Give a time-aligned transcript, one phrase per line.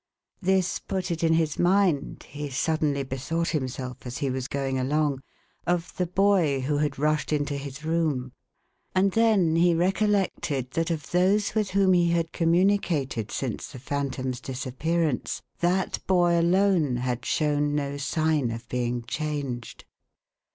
[0.41, 5.21] This put it in his mind— he suddenly bethought himself, as he was going along,
[5.67, 8.31] of the boy who had rushed into his room.
[8.95, 14.41] And then he recollected, that of those with whom he had communicated since the Phantom's
[14.41, 19.85] disappearance, that boy alone had shown no sign of being changed.